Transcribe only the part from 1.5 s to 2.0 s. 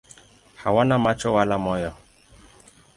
moyo.